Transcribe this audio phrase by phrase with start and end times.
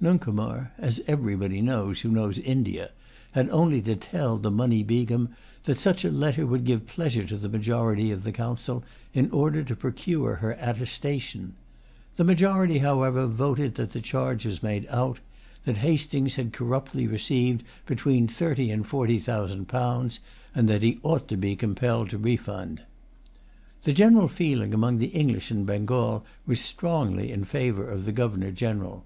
[0.00, 2.90] Nuncomar, as everybody knows who knows India,
[3.30, 5.28] had only to tell the Munny Begum
[5.62, 8.82] that such a letter would give pleasure to the majority of the Council,
[9.14, 11.54] in order to procure her attestation.
[12.16, 15.20] The majority, however, voted that the charge was made out;
[15.66, 20.18] that Hastings had corruptly received between thirty and forty thousand pounds;
[20.52, 22.82] and that he ought to be compelled to refund.
[23.84, 28.50] The general feeling among the English in Bengal was strongly in favor of the Governor
[28.50, 29.04] General.